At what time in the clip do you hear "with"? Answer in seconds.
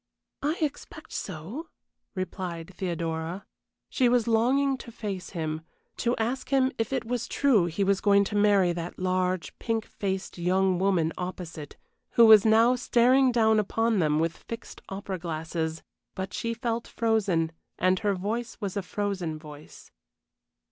14.17-14.37